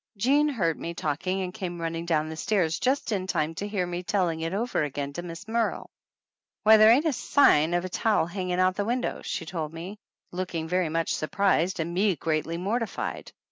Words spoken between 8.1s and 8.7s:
hanging